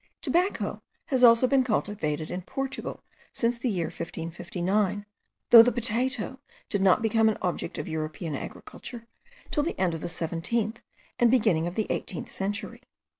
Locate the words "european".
7.87-8.33